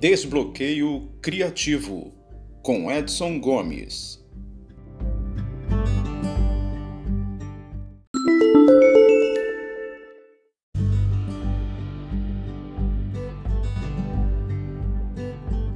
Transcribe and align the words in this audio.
Desbloqueio 0.00 1.10
Criativo, 1.20 2.14
com 2.62 2.90
Edson 2.90 3.38
Gomes. 3.38 4.18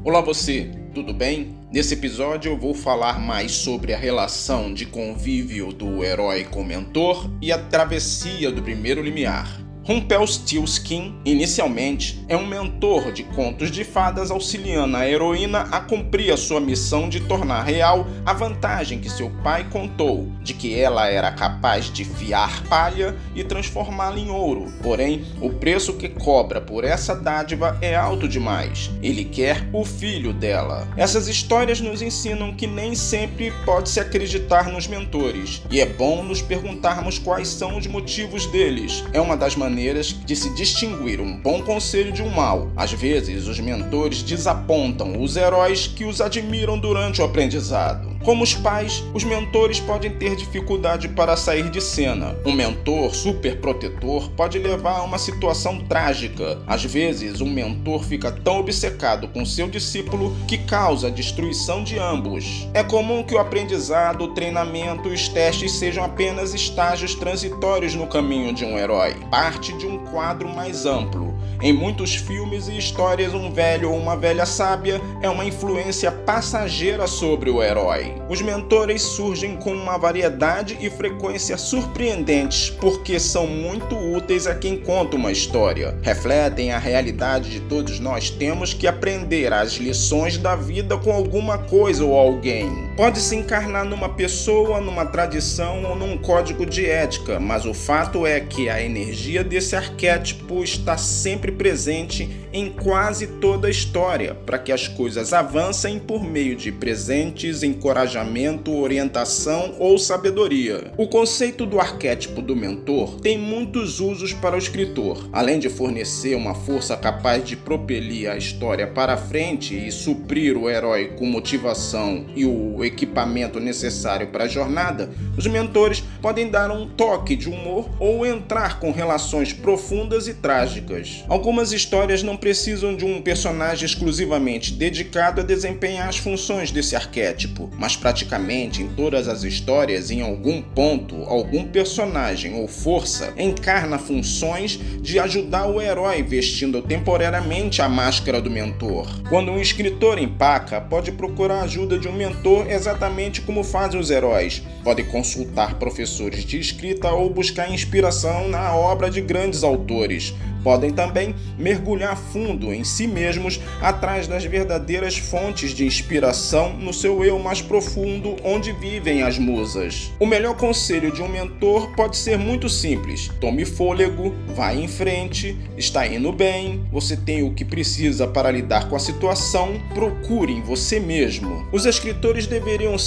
Olá 0.03 0.23
você, 0.23 0.71
tudo 0.95 1.13
bem? 1.13 1.55
Nesse 1.71 1.93
episódio 1.93 2.51
eu 2.51 2.57
vou 2.57 2.73
falar 2.73 3.21
mais 3.21 3.53
sobre 3.53 3.93
a 3.93 3.99
relação 3.99 4.73
de 4.73 4.87
convívio 4.87 5.71
do 5.71 6.03
herói 6.03 6.45
com 6.45 6.63
o 6.63 6.65
mentor 6.65 7.31
e 7.43 7.53
a 7.53 7.59
travessia 7.63 8.51
do 8.51 8.63
primeiro 8.63 9.03
limiar. 9.03 9.74
Rumpelstiltskin, 9.87 11.15
inicialmente, 11.27 12.25
é 12.27 12.35
um 12.35 12.47
mentor 12.47 13.13
de 13.13 13.23
contos 13.23 13.71
de 13.71 13.85
fadas 13.85 14.31
auxiliando 14.31 14.97
a 14.97 15.07
heroína 15.07 15.69
a 15.71 15.79
cumprir 15.79 16.33
a 16.33 16.39
sua 16.39 16.59
missão 16.59 17.07
de 17.07 17.21
tornar 17.21 17.63
real 17.65 18.07
a 18.25 18.33
vantagem 18.33 18.99
que 18.99 19.11
seu 19.11 19.29
pai 19.43 19.67
contou, 19.71 20.27
de 20.43 20.55
que 20.55 20.75
ela 20.75 21.07
era 21.07 21.31
capaz 21.33 21.93
de 21.93 22.03
fiar 22.03 22.63
palha 22.67 23.15
e 23.35 23.45
transformá-la 23.45 24.19
em 24.19 24.31
ouro. 24.31 24.73
Porém, 24.83 25.23
o 25.39 25.51
preço 25.51 25.93
que 25.93 26.09
cobra 26.09 26.63
por 26.63 26.83
essa 26.83 27.15
dádiva 27.15 27.77
é 27.83 27.95
alto 27.95 28.27
demais. 28.27 28.91
Ele 29.03 29.23
quer 29.23 29.69
o 29.71 29.85
filho 29.85 30.33
dela. 30.33 30.89
Essas 30.97 31.29
histórias 31.29 31.83
nos 31.83 32.01
ensinam 32.01 32.55
que 32.55 32.67
nem 32.67 32.95
sempre 32.95 33.53
pode-se 33.67 34.01
acreditar 34.01 34.71
nos 34.71 34.87
mentores, 34.87 35.61
e 35.71 35.79
é 35.79 35.85
bom 35.85 36.23
nos 36.23 36.41
perguntarmos 36.41 37.19
quais 37.19 37.49
são 37.49 37.77
os 37.77 37.87
motivos 37.87 38.47
deles. 38.47 39.05
É 39.13 39.21
uma 39.21 39.37
das 39.37 39.55
maneiras 39.55 39.74
maneiras 39.75 40.15
de 40.25 40.37
se 40.37 40.51
distinguir 40.51 41.21
um 41.21 41.37
bom 41.37 41.61
conselho 41.61 42.13
de 42.13 42.23
um 42.23 42.31
mau. 42.31 42.71
Às 42.77 42.93
vezes, 42.93 43.49
os 43.49 43.59
mentores 43.59 44.23
desapontam 44.23 45.21
os 45.21 45.37
heróis 45.37 45.89
que 45.89 46.05
os 46.05 46.21
admiram 46.21 46.79
durante 46.79 47.21
o 47.21 47.25
aprendizado. 47.25 48.14
Como 48.25 48.43
os 48.43 48.55
pais, 48.55 49.05
os 49.13 49.23
mentores 49.23 49.79
podem 49.79 50.11
ter 50.11 50.35
dificuldade 50.35 51.09
para 51.09 51.37
sair 51.37 51.69
de 51.69 51.79
cena. 51.79 52.35
Um 52.47 52.53
mentor 52.53 53.15
super 53.15 53.61
protetor 53.61 54.31
pode 54.31 54.59
levar 54.59 55.01
a 55.01 55.03
uma 55.03 55.19
situação 55.19 55.79
trágica. 55.81 56.59
Às 56.67 56.83
vezes, 56.83 57.43
um 57.43 57.51
mentor 57.51 58.03
fica 58.03 58.33
tão 58.33 58.61
obcecado 58.61 59.29
com 59.29 59.45
seu 59.45 59.69
discípulo 59.69 60.35
que 60.49 60.57
causa 60.57 61.09
a 61.09 61.11
destruição 61.11 61.85
de 61.85 61.99
ambos. 61.99 62.67
É 62.73 62.83
comum 62.83 63.23
que 63.23 63.35
o 63.35 63.39
aprendizado, 63.39 64.25
o 64.25 64.29
treinamento 64.29 65.11
e 65.11 65.13
os 65.13 65.29
testes 65.29 65.73
sejam 65.73 66.03
apenas 66.03 66.55
estágios 66.55 67.15
transitórios 67.15 67.95
no 67.95 68.07
caminho 68.07 68.55
de 68.55 68.65
um 68.65 68.79
herói, 68.79 69.17
parte 69.31 69.77
de 69.77 69.87
um 69.87 69.99
quadro 70.07 70.49
mais 70.49 70.87
amplo. 70.87 71.34
Em 71.63 71.73
muitos 71.73 72.15
filmes 72.15 72.69
e 72.69 72.77
histórias, 72.77 73.33
um 73.33 73.51
velho 73.51 73.91
ou 73.91 73.99
uma 73.99 74.17
velha 74.17 74.45
sábia 74.45 75.01
é 75.23 75.29
uma 75.29 75.45
influência 75.45 76.11
passageira 76.11 77.07
sobre 77.07 77.51
o 77.51 77.63
herói. 77.63 78.15
Os 78.29 78.43
mentores 78.43 79.03
surgem 79.03 79.57
com 79.57 79.73
uma 79.73 79.97
variedade 79.97 80.77
e 80.81 80.91
frequência 80.91 81.57
surpreendentes 81.57 82.71
porque 82.71 83.19
são 83.19 83.47
muito 83.47 83.97
úteis 83.97 84.47
a 84.47 84.55
quem 84.55 84.77
conta 84.77 85.17
uma 85.17 85.33
história. 85.33 85.97
Refletem 86.03 86.73
a 86.73 86.79
realidade 86.79 87.51
de 87.51 87.61
todos 87.61 87.99
nós 87.99 88.31
temos 88.31 88.75
que 88.75 88.87
aprender 88.87 89.53
as 89.53 89.75
lições 89.75 90.37
da 90.37 90.55
vida 90.55 90.97
com 90.97 91.13
alguma 91.13 91.59
coisa 91.59 92.05
ou 92.05 92.17
alguém. 92.17 92.69
Pode 92.97 93.19
se 93.19 93.35
encarnar 93.35 93.85
numa 93.85 94.09
pessoa, 94.09 94.81
numa 94.81 95.05
tradição 95.05 95.83
ou 95.83 95.97
num 95.97 96.17
código 96.17 96.65
de 96.65 96.87
ética, 96.87 97.41
mas 97.41 97.67
o 97.67 97.75
fato 97.75 98.25
é 98.25 98.39
que 98.39 98.69
a 98.69 98.81
energia 98.81 99.43
desse 99.43 99.75
arquétipo 99.75 100.63
está 100.63 100.97
sempre 100.97 101.51
presente 101.51 102.45
em 102.53 102.71
quase 102.71 103.27
toda 103.27 103.67
a 103.67 103.71
história, 103.71 104.33
para 104.47 104.61
que 104.61 104.71
as 104.71 104.87
coisas 104.87 105.33
avancem 105.33 105.99
por 105.99 106.23
meio 106.23 106.55
de 106.55 106.71
presentes, 106.71 107.65
encorajamento, 107.65 108.73
orientação 108.73 109.75
ou 109.81 109.99
sabedoria. 109.99 110.93
O 110.97 111.09
conceito 111.09 111.67
do 111.67 111.81
arquétipo 111.81 112.41
do 112.41 112.55
mentor 112.55 113.19
tem 113.21 113.37
muitos 113.37 113.99
usos 113.99 114.33
para 114.33 114.55
o 114.55 114.59
escritor. 114.59 115.29
Além 115.33 115.59
de 115.59 115.69
fornecer 115.69 116.37
uma 116.37 116.55
força 116.55 116.97
capaz 116.97 117.45
de 117.45 117.57
propelir 117.57 118.31
a 118.31 118.37
história 118.37 118.87
para 118.87 119.17
frente 119.17 119.75
e 119.75 119.91
suprir 119.91 120.57
o 120.57 120.71
herói 120.71 121.15
com 121.19 121.27
motivação 121.27 122.27
e 122.37 122.47
o 122.47 122.84
equipamento 122.85 123.59
necessário 123.61 124.29
para 124.29 124.45
a 124.45 124.49
jornada, 124.49 125.11
os 125.37 125.47
mentores 125.47 126.03
podem 126.21 126.51
dar 126.51 126.71
um 126.71 126.87
toque 126.87 127.37
de 127.37 127.49
humor 127.49 127.89
ou 127.99 128.25
entrar 128.27 128.79
com 128.79 128.91
relações 128.91 129.53
profundas 129.53 130.29
e 130.29 130.35
trágicas. 130.35 131.25
Algumas 131.29 131.73
histórias 131.73 132.23
não 132.23 132.37
precisam 132.37 132.97
de 132.97 133.05
um 133.05 133.21
personagem 133.21 133.85
exclusivamente 133.85 134.73
dedicado 134.73 135.41
a 135.41 135.45
desempenhar 135.45 136.09
as 136.09 136.19
funções 136.19 136.71
desse 136.71 136.97
arquétipo, 136.97 137.71
mas 137.79 137.97
praticamente 137.97 138.83
em 138.83 138.89
todas 138.89 139.29
as 139.29 139.43
histórias, 139.43 140.11
em 140.11 140.21
algum 140.21 140.63
ponto, 140.63 141.23
algum 141.25 141.65
personagem 141.65 142.55
ou 142.55 142.69
força 142.69 143.33
encarna 143.37 143.99
funções 143.99 144.79
de 145.01 145.19
ajudar 145.19 145.67
o 145.67 145.81
herói 145.81 146.23
vestindo 146.23 146.83
temporariamente 146.83 147.83
a 147.83 147.89
máscara 147.89 148.41
do 148.41 148.51
mentor. 148.51 149.09
Quando 149.29 149.51
um 149.51 149.61
escritor 149.61 150.19
empaca, 150.19 150.81
pode 150.81 151.13
procurar 151.13 151.61
a 151.61 151.63
ajuda 151.65 151.99
de 151.99 152.09
um 152.09 152.13
mentor 152.13 152.67
exatamente 152.75 153.41
como 153.41 153.63
fazem 153.63 153.99
os 153.99 154.11
heróis. 154.11 154.63
Pode 154.83 155.05
consultar 155.05 155.79
professores 155.79 156.45
de 156.45 156.59
escrita 156.59 157.11
ou 157.11 157.31
buscar 157.31 157.71
inspiração 157.71 158.49
na 158.49 158.75
obra 158.75 159.11
de 159.11 159.21
grandes 159.21 159.63
autores 159.63 160.35
podem 160.65 160.91
também 160.91 161.35
mergulhar 161.59 162.17
fundo 162.17 162.73
em 162.73 162.83
si 162.83 163.07
mesmos 163.07 163.61
atrás 163.83 164.27
das 164.27 164.45
verdadeiras 164.45 165.19
fontes 165.19 165.73
de 165.73 165.85
inspiração 165.85 166.73
no 166.73 166.93
seu 166.93 167.23
eu 167.23 167.39
mais 167.39 167.61
profundo, 167.61 168.35
onde 168.43 168.73
vivem 168.73 169.23
as 169.23 169.39
musas. 169.39 170.11
O 170.19 170.27
melhor 170.27 170.57
conselho 170.57 171.13
de 171.13 171.21
um 171.21 171.29
mentor 171.29 171.95
pode 171.95 172.17
ser 172.17 172.39
muito 172.39 172.69
simples: 172.69 173.31
tome 173.41 173.67
fôlego, 173.67 174.35
vá 174.57 174.75
em 174.75 174.89
frente, 174.89 175.57
está 175.77 176.07
indo 176.07 176.33
bem, 176.33 176.83
você 176.91 177.17
tem 177.17 177.43
o 177.43 177.53
que 177.53 177.65
precisa 177.65 178.27
para 178.27 178.51
lidar 178.51 178.89
com 178.89 178.97
a 178.97 179.01
situação, 179.01 179.79
procure 179.93 180.53
em 180.53 180.63
você 180.63 180.99
mesmo. 180.99 181.67
Os 181.71 181.85
escritores 181.85 182.47
deveriam 182.47 182.64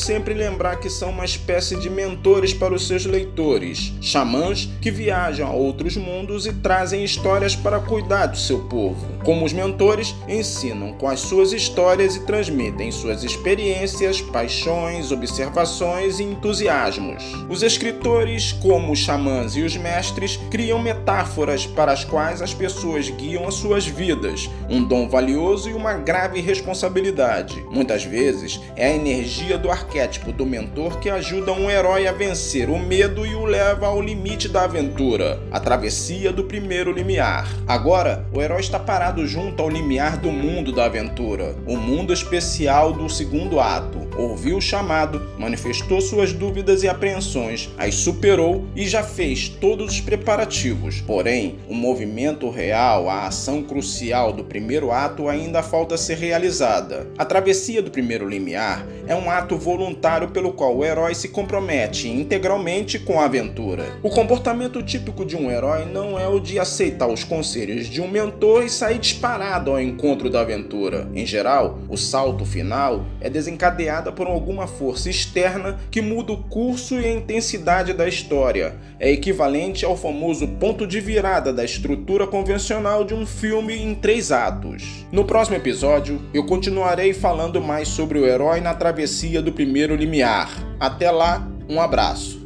sempre 0.08 0.34
lembrar 0.34 0.78
que 0.78 0.90
são 0.90 1.10
uma 1.10 1.26
espécie 1.26 1.76
de 1.78 1.90
mentores 1.90 2.54
para 2.54 2.74
os 2.74 2.88
seus 2.88 3.06
leitores, 3.06 3.94
xamãs 4.02 4.70
que 4.82 4.92
viajam 4.92 5.48
a 5.48 5.52
outros 5.52 5.98
mundos 5.98 6.46
e 6.46 6.54
trazem 6.54 7.04
histórias 7.04 7.56
para 7.56 7.80
cuidar 7.80 8.28
do 8.28 8.38
seu 8.38 8.60
povo. 8.60 9.06
Como 9.24 9.46
os 9.46 9.54
mentores, 9.54 10.16
ensinam 10.28 10.94
com 10.94 11.08
as 11.08 11.20
suas 11.20 11.52
histórias 11.52 12.16
e 12.16 12.26
transmitem 12.26 12.92
suas 12.92 13.24
experiências, 13.24 14.22
paixões, 14.22 15.12
observações 15.12 16.20
e 16.20 16.24
entusiasmos. 16.24 17.24
Os 17.50 17.64
escritores, 17.64 18.54
como 18.54 18.94
os 18.94 19.00
xamãs 19.00 19.56
e 19.56 19.62
os 19.62 19.76
mestres, 19.76 20.38
criam 20.50 20.82
metáforas 20.82 21.66
para 21.66 21.92
as 21.92 22.06
quais 22.06 22.42
as 22.42 22.54
pessoas 22.54 23.10
guiam 23.10 23.48
as 23.48 23.56
suas 23.56 23.86
vidas, 23.86 24.50
um 24.70 24.84
dom 24.84 25.10
valioso 25.10 25.70
e 25.70 25.74
uma 25.74 25.94
grave 25.94 26.40
responsabilidade. 26.40 27.66
Muitas 27.72 28.04
vezes, 28.04 28.62
é 28.76 28.88
a 28.88 28.96
energia 28.96 29.47
do 29.56 29.70
arquétipo 29.70 30.32
do 30.32 30.48
mentor 30.48 31.00
que 31.00 31.12
ajuda 31.12 31.52
um 31.52 31.70
herói 31.70 32.08
a 32.08 32.12
vencer 32.12 32.72
o 32.72 32.80
medo 32.80 33.24
e 33.24 33.36
o 33.36 33.46
leva 33.46 33.86
ao 33.86 34.02
limite 34.02 34.50
da 34.50 34.64
aventura, 34.64 35.40
a 35.52 35.60
travessia 35.60 36.34
do 36.34 36.46
primeiro 36.46 36.92
limiar. 36.92 37.48
Agora, 37.68 38.26
o 38.34 38.42
herói 38.42 38.62
está 38.62 38.80
parado 38.80 39.28
junto 39.28 39.62
ao 39.62 39.70
limiar 39.70 40.18
do 40.18 40.32
mundo 40.32 40.72
da 40.72 40.86
aventura, 40.86 41.56
o 41.68 41.78
mundo 41.78 42.12
especial 42.12 42.92
do 42.92 43.08
segundo 43.08 43.60
ato. 43.60 44.07
Ouviu 44.18 44.58
o 44.58 44.62
chamado, 44.62 45.22
manifestou 45.38 46.02
suas 46.02 46.34
dúvidas 46.34 46.82
e 46.82 46.88
apreensões, 46.88 47.70
as 47.78 47.94
superou 47.94 48.66
e 48.76 48.88
já 48.88 49.04
fez 49.04 49.48
todos 49.48 49.94
os 49.94 50.02
preparativos. 50.02 51.02
Porém, 51.02 51.60
o 51.70 51.76
movimento 51.76 52.50
real, 52.50 53.12
a 53.12 53.28
ação 53.28 53.62
crucial 53.62 54.34
do 54.34 54.44
primeiro 54.44 54.92
ato 54.92 55.30
ainda 55.30 55.62
falta 55.62 55.96
ser 55.98 56.18
realizada. 56.18 57.08
A 57.16 57.24
travessia 57.24 57.80
do 57.80 57.92
primeiro 57.92 58.28
limiar 58.28 58.88
é 59.06 59.14
um 59.14 59.30
ato 59.30 59.56
voluntário 59.56 60.30
pelo 60.30 60.52
qual 60.52 60.76
o 60.76 60.84
herói 60.84 61.14
se 61.14 61.30
compromete 61.30 62.10
integralmente 62.10 62.98
com 62.98 63.20
a 63.20 63.26
aventura. 63.26 63.86
O 64.02 64.10
comportamento 64.10 64.82
típico 64.82 65.24
de 65.24 65.36
um 65.36 65.52
herói 65.52 65.86
não 65.86 66.18
é 66.18 66.28
o 66.28 66.40
de 66.40 66.58
aceitar 66.58 67.08
os 67.08 67.24
conselhos 67.24 67.86
de 67.86 68.02
um 68.02 68.08
mentor 68.08 68.64
e 68.64 68.70
sair 68.70 68.98
disparado 68.98 69.70
ao 69.70 69.80
encontro 69.80 70.28
da 70.28 70.42
aventura. 70.42 71.08
Em 71.14 71.26
geral, 71.26 71.78
o 71.88 71.96
salto 71.96 72.44
final 72.44 73.06
é 73.22 73.30
desencadeado 73.30 74.07
por 74.12 74.28
alguma 74.28 74.68
força 74.68 75.10
externa 75.10 75.80
que 75.90 76.02
muda 76.02 76.34
o 76.34 76.44
curso 76.44 77.00
e 77.00 77.06
a 77.06 77.14
intensidade 77.14 77.94
da 77.94 78.08
história. 78.08 78.76
É 79.00 79.12
equivalente 79.12 79.86
ao 79.86 79.96
famoso 79.96 80.48
ponto 80.60 80.86
de 80.86 81.00
virada 81.00 81.54
da 81.54 81.64
estrutura 81.64 82.28
convencional 82.28 83.04
de 83.04 83.14
um 83.14 83.26
filme 83.26 83.76
em 83.76 83.96
três 83.96 84.32
atos. 84.32 85.06
No 85.12 85.26
próximo 85.26 85.58
episódio, 85.58 86.22
eu 86.34 86.46
continuarei 86.46 87.14
falando 87.14 87.62
mais 87.62 87.88
sobre 87.88 88.20
o 88.20 88.26
herói 88.26 88.62
na 88.62 88.74
travessia 88.74 89.42
do 89.42 89.52
primeiro 89.52 89.96
limiar. 89.96 90.50
Até 90.80 91.12
lá, 91.12 91.48
um 91.70 91.80
abraço. 91.80 92.37